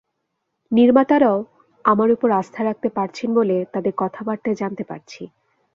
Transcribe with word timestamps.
নির্মাতারাও 0.71 1.37
আমার 1.85 2.09
ওপর 2.11 2.29
আস্থা 2.31 2.61
রাখতে 2.63 2.89
পারছেন 2.89 3.29
বলে 3.35 3.57
তাঁদের 3.73 3.93
কথাবার্তায় 3.97 4.59
জানতে 4.61 4.83
পারছি। 4.83 5.21